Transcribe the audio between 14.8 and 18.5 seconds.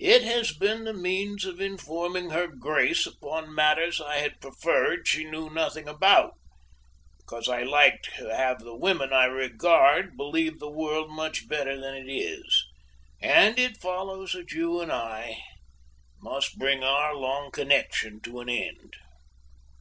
and I must bring our long connection to an